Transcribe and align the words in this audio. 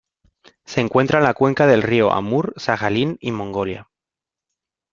Se 0.65 0.81
encuentra 0.81 1.19
en 1.19 1.25
la 1.25 1.35
cuenca 1.35 1.67
del 1.67 1.83
río 1.83 2.11
Amur, 2.11 2.55
Sajalín 2.57 3.17
y 3.21 3.31
Mongolia. 3.31 3.87